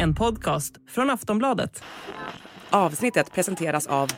[0.00, 1.82] En podcast från Aftonbladet.
[2.70, 4.08] Avsnittet presenteras av...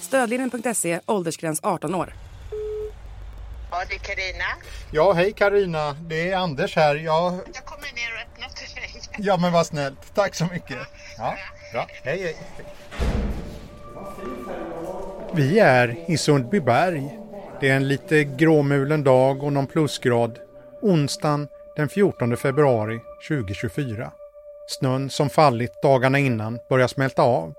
[0.00, 2.14] Stödlinjen.se, åldersgräns 18 år.
[3.70, 4.44] Ja, det är Carina.
[4.92, 5.92] Ja, hej Karina.
[5.92, 6.94] Det är Anders här.
[6.94, 7.32] Jag...
[7.32, 9.26] Jag kommer ner och öppnar till dig.
[9.26, 10.14] Ja, men vad snällt.
[10.14, 10.78] Tack så mycket.
[11.18, 11.34] Ja,
[11.72, 11.86] bra.
[12.02, 12.36] Hej, hej.
[15.34, 17.17] Vi är i Sundbyberg.
[17.60, 20.38] Det är en lite gråmulen dag och någon plusgrad.
[20.82, 24.12] Onsdagen den 14 februari 2024.
[24.68, 27.54] Snön som fallit dagarna innan börjar smälta av.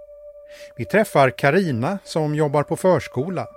[0.75, 3.47] Vi träffar Karina som jobbar på förskola.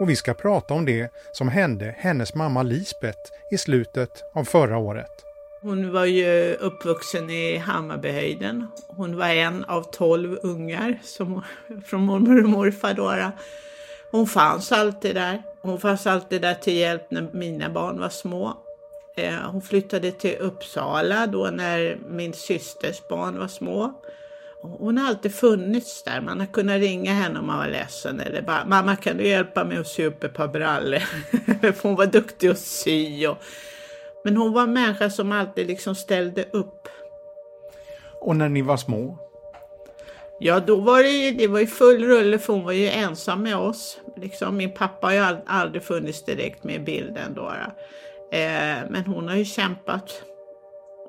[0.00, 3.20] Och vi ska prata om det som hände hennes mamma Lisbeth
[3.50, 5.24] i slutet av förra året.
[5.60, 8.66] Hon var ju uppvuxen i Hammarbyhöjden.
[8.86, 11.42] Hon var en av tolv ungar som,
[11.86, 12.94] från mormor och morfar.
[12.94, 13.32] Då.
[14.10, 15.42] Hon fanns alltid där.
[15.62, 18.56] Hon fanns alltid där till hjälp när mina barn var små.
[19.16, 23.92] Eh, hon flyttade till Uppsala då när min systers barn var små.
[24.62, 26.20] Hon har alltid funnits där.
[26.20, 28.20] Man har kunnat ringa henne om man var ledsen.
[28.20, 30.98] Eller bara, mamma kan du hjälpa mig att sy upp ett par brallor?
[31.72, 33.26] För hon var duktig att sy.
[33.26, 33.36] Och...
[34.24, 36.88] Men hon var en människa som alltid liksom ställde upp.
[38.20, 39.18] Och när ni var små?
[40.38, 43.56] Ja, då var det, det var ju full rulle för hon var ju ensam med
[43.56, 44.00] oss.
[44.22, 47.52] Liksom, min pappa har ju aldrig funnits direkt med i bilden då.
[48.32, 50.22] Eh, men hon har ju kämpat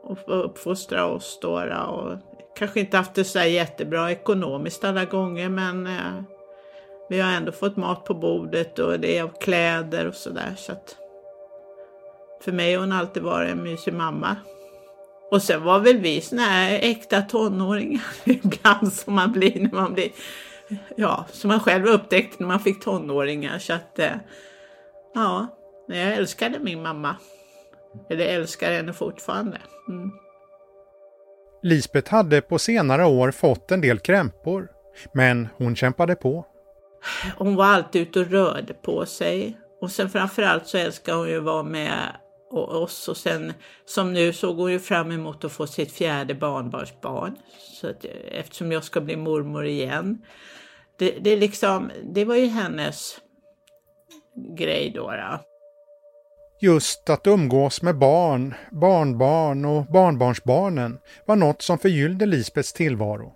[0.04, 1.52] och uppfostrat oss då.
[1.90, 2.18] Och
[2.56, 6.24] kanske inte haft det så jättebra ekonomiskt alla gånger men eh,
[7.10, 10.54] vi har ändå fått mat på bordet och det är kläder och sådär.
[10.58, 10.96] Så att
[12.44, 14.36] för mig har hon alltid varit en mysig mamma.
[15.32, 19.94] Och sen var väl vi såna här äkta tonåringar ibland som man blir när man
[19.94, 20.10] blir,
[20.96, 23.60] ja, som man själv upptäckte när man fick tonåringar.
[23.60, 24.16] Så att, eh,
[25.14, 25.48] ja,
[25.88, 27.16] jag älskade min mamma.
[28.10, 29.58] Eller älskar henne fortfarande.
[29.90, 30.12] Mm.
[31.64, 34.68] Lisbeth hade på senare år fått en del krämpor,
[35.14, 36.46] men hon kämpade på.
[37.38, 39.58] Hon var alltid ute och rörde på sig.
[39.82, 42.16] Och sen framförallt så älskar hon ju att vara med
[42.58, 43.54] oss och sen
[43.86, 47.36] som nu så går ju fram emot att få sitt fjärde barnbarnsbarn.
[47.58, 50.22] Så att, eftersom jag ska bli mormor igen.
[51.00, 53.18] Det, det, liksom, det var ju hennes
[54.58, 55.12] grej då.
[55.12, 55.40] då.
[56.62, 63.34] Just att umgås med barn, barnbarn och barnbarnsbarnen var något som förgyllde Lisbets tillvaro.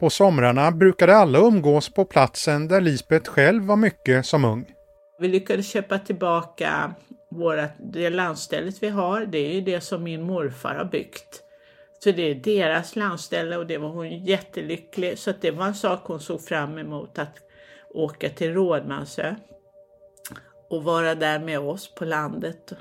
[0.00, 4.66] På somrarna brukade alla umgås på platsen där Lisbet själv var mycket som ung.
[5.20, 6.94] Vi lyckades köpa tillbaka
[7.30, 9.26] vårat, det landstället vi har.
[9.26, 11.42] Det är ju det som min morfar har byggt.
[12.04, 15.18] Så det är deras landställe och det var hon jättelycklig.
[15.18, 17.38] Så det var en sak hon såg fram emot att
[17.94, 19.34] åka till Rådmansö
[20.70, 22.72] och vara där med oss på landet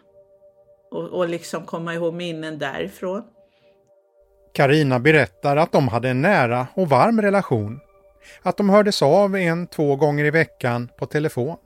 [0.92, 3.24] och, och liksom komma ihåg minnen därifrån.
[4.54, 7.80] Karina berättar att de hade en nära och varm relation.
[8.42, 11.58] Att de hördes av en, två gånger i veckan på telefon.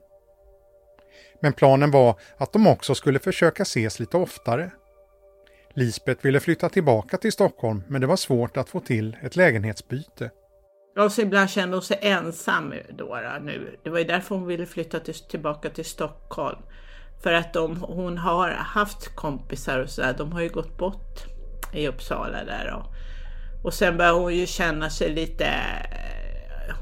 [1.42, 4.72] Men planen var att de också skulle försöka ses lite oftare.
[5.74, 10.30] Lisbeth ville flytta tillbaka till Stockholm men det var svårt att få till ett lägenhetsbyte.
[10.98, 13.80] Och så ibland kände hon sig ensam då, då nu.
[13.84, 16.62] Det var ju därför hon ville flytta till, tillbaka till Stockholm.
[17.24, 21.20] För att de, hon har haft kompisar och sådär, de har ju gått bort
[21.74, 22.74] i Uppsala där.
[22.74, 22.86] Och,
[23.66, 25.46] och sen började hon ju känna sig lite...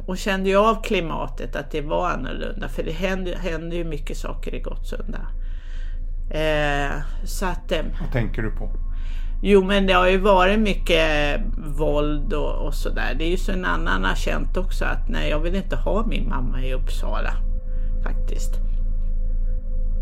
[0.05, 2.69] Hon kände ju av klimatet, att det var annorlunda.
[2.69, 2.91] För det
[3.41, 5.19] händer ju mycket saker i Gottsunda.
[6.31, 6.91] Eh,
[7.23, 7.71] så att...
[7.71, 8.71] Eh, Vad tänker du på?
[9.41, 13.15] Jo men det har ju varit mycket våld och, och sådär.
[13.17, 16.05] Det är ju så en annan har känt också att nej jag vill inte ha
[16.05, 17.33] min mamma i Uppsala.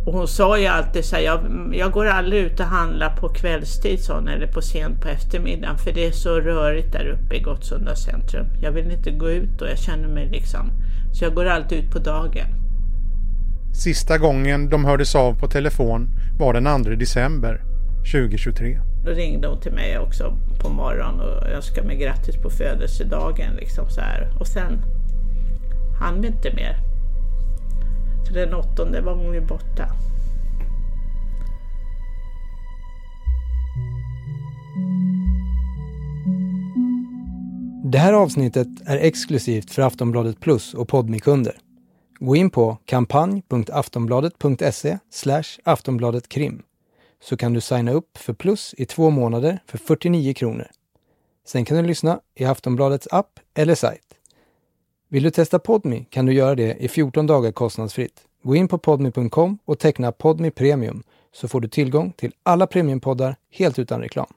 [0.08, 1.40] Och hon sa ju alltid så här, jag,
[1.74, 5.92] jag går aldrig ut och handlar på kvällstid sån, eller på sent på eftermiddagen för
[5.92, 8.46] det är så rörigt där uppe i Gottsunda centrum.
[8.62, 10.72] Jag vill inte gå ut och jag känner mig liksom,
[11.14, 12.48] så jag går alltid ut på dagen.
[13.74, 16.08] Sista gången de hördes av på telefon
[16.40, 17.62] var den 2 december
[18.12, 18.80] 2023.
[19.06, 23.56] Då ringde hon till mig också på morgonen och önskade mig grattis på födelsedagen.
[23.56, 24.30] Liksom så här.
[24.40, 24.82] Och sen
[26.00, 26.87] hann vi inte mer.
[28.28, 29.90] Så den åttonde var hon ju borta.
[37.84, 41.58] Det här avsnittet är exklusivt för Aftonbladet Plus och Podmi-kunder.
[42.20, 44.98] Gå in på kampanj.aftonbladet.se
[45.64, 46.64] aftonbladetkrim
[47.24, 50.68] så kan du signa upp för Plus i två månader för 49 kronor.
[51.48, 54.17] Sen kan du lyssna i Aftonbladets app eller sajt.
[55.10, 58.22] Vill du testa Podmi kan du göra det i 14 dagar kostnadsfritt.
[58.44, 63.36] Gå in på podmi.com och teckna Podmi Premium så får du tillgång till alla premiumpoddar
[63.52, 64.28] helt utan reklam.